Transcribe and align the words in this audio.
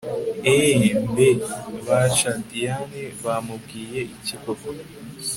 EeeeeeehMbe 0.51 1.27
basha 1.85 2.31
Diane 2.49 3.01
bamubwiye 3.23 3.99
iki 4.15 4.35
koko 4.43 4.67